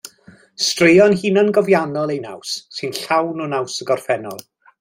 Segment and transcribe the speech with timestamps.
[0.67, 4.43] Straeon hunangofiannol eu naws sy'n llawn o naws y gorffennol.